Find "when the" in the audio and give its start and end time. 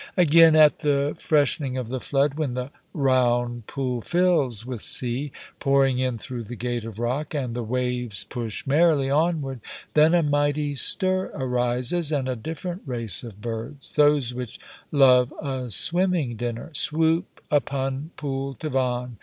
2.33-2.71